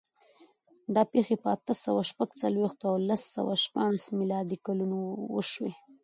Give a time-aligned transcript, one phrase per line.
[0.95, 4.99] دا پېښې په اته سوه شپږ څلوېښت او لس سوه شپاړس میلادي کلونو
[5.35, 5.73] وشوې.